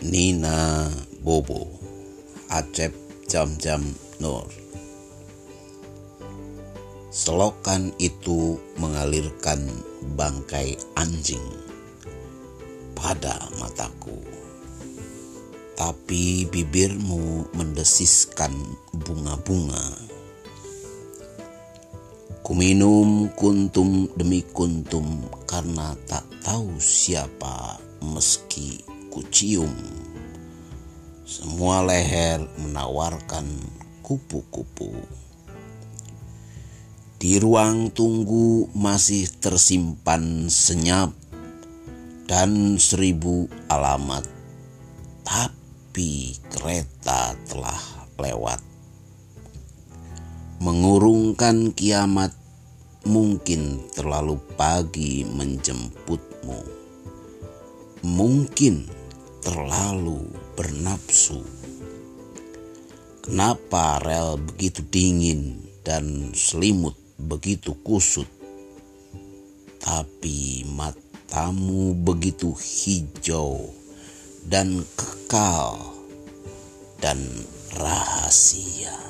Nina 0.00 0.88
Bobo 1.20 1.68
Acep 2.48 2.88
Jam-Jam 3.28 3.84
Nur. 4.16 4.48
Selokan 7.12 7.92
itu 8.00 8.56
mengalirkan 8.80 9.60
bangkai 10.16 10.80
anjing 10.96 11.44
pada 12.96 13.44
mataku. 13.60 14.24
Tapi 15.76 16.48
bibirmu 16.48 17.52
mendesiskan 17.52 18.56
bunga-bunga. 18.96 19.84
Kuminum 22.40 23.28
kuntum 23.36 24.08
demi 24.16 24.40
kuntum 24.48 25.28
karena 25.44 25.92
tak 26.08 26.24
tahu 26.40 26.80
siapa 26.80 27.76
meski 28.00 28.89
kucium. 29.10 29.74
Semua 31.26 31.82
leher 31.82 32.42
menawarkan 32.58 33.46
kupu-kupu. 34.06 34.90
Di 37.20 37.36
ruang 37.36 37.92
tunggu 37.92 38.72
masih 38.72 39.28
tersimpan 39.28 40.48
senyap 40.48 41.12
dan 42.24 42.80
seribu 42.80 43.44
alamat, 43.68 44.24
tapi 45.20 46.34
kereta 46.48 47.36
telah 47.50 47.82
lewat. 48.16 48.62
Mengurungkan 50.64 51.76
kiamat 51.76 52.32
mungkin 53.04 53.84
terlalu 53.92 54.40
pagi 54.56 55.24
menjemputmu. 55.24 56.60
Mungkin 58.00 58.99
terlalu 59.40 60.20
bernafsu. 60.56 61.40
Kenapa 63.20 64.00
rel 64.00 64.36
begitu 64.40 64.84
dingin 64.84 65.64
dan 65.84 66.32
selimut 66.36 66.96
begitu 67.16 67.76
kusut? 67.80 68.28
Tapi 69.80 70.68
matamu 70.68 71.96
begitu 71.96 72.52
hijau 72.52 73.72
dan 74.44 74.84
kekal 74.96 75.76
dan 77.00 77.20
rahasia. 77.76 79.09